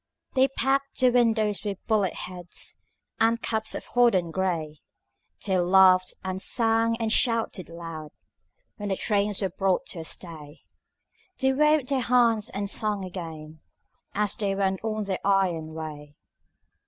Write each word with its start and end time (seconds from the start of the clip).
They 0.33 0.47
packed 0.47 0.99
the 0.99 1.11
windows 1.11 1.63
with 1.63 1.77
bullet 1.85 2.15
heads 2.25 2.79
And 3.19 3.39
caps 3.39 3.75
of 3.75 3.85
hodden 3.93 4.31
gray; 4.31 4.79
They 5.45 5.59
laughed 5.59 6.15
and 6.23 6.41
sang 6.41 6.97
and 6.99 7.13
shouted 7.13 7.69
loud 7.69 8.09
When 8.77 8.89
the 8.89 8.95
trains 8.97 9.43
were 9.43 9.51
brought 9.51 9.85
to 9.89 9.99
a 9.99 10.03
stay; 10.03 10.61
They 11.37 11.53
waved 11.53 11.89
their 11.89 11.99
hands 12.01 12.49
and 12.49 12.67
sang 12.67 13.03
again 13.05 13.61
As 14.15 14.35
they 14.35 14.55
went 14.55 14.83
on 14.83 15.03
their 15.03 15.19
iron 15.23 15.75
way. 15.75 16.15